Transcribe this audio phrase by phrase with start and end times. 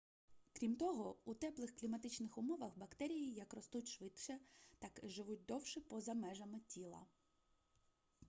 [0.51, 4.39] крім того у теплих кліматичних умовах бактерії як ростуть швидше
[4.79, 7.05] так і живуть довше поза межами тіла